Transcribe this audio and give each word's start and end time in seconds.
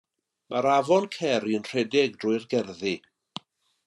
Mae'r 0.51 0.67
Afon 0.75 1.05
Ceri'n 1.15 1.67
rhedeg 1.69 2.17
drwy'r 2.23 2.47
gerddi. 2.55 2.95